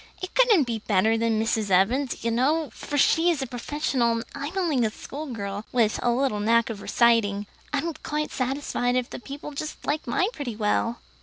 It 0.19 0.33
couldn't 0.33 0.63
be 0.63 0.79
better 0.79 1.15
than 1.15 1.39
Mrs. 1.39 1.69
Evans's, 1.69 2.23
you 2.23 2.31
know, 2.31 2.71
for 2.71 2.97
she 2.97 3.29
is 3.29 3.43
a 3.43 3.45
professional, 3.45 4.13
and 4.13 4.23
I'm 4.33 4.57
only 4.57 4.83
a 4.83 4.89
schoolgirl, 4.89 5.65
with 5.71 5.99
a 6.01 6.09
little 6.09 6.39
knack 6.39 6.71
of 6.71 6.81
reciting. 6.81 7.45
I'm 7.71 7.93
quite 8.01 8.31
satisfied 8.31 8.95
if 8.95 9.11
the 9.11 9.19
people 9.19 9.51
just 9.51 9.85
liked 9.85 10.07
mine 10.07 10.29
pretty 10.33 10.55
well." 10.55 11.01